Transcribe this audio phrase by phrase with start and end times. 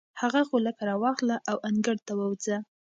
[0.21, 2.57] هغه غولکه راواخله او انګړ ته ووځه.